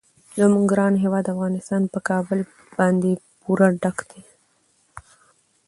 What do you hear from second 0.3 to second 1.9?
زموږ ګران هیواد افغانستان